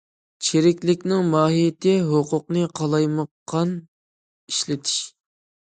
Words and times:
چىرىكلىكنىڭ 0.45 1.27
ماھىيىتى 1.33 1.93
ھوقۇقنى 2.07 2.65
قالايمىقان 2.81 3.77
ئىشلىتىش. 4.53 4.99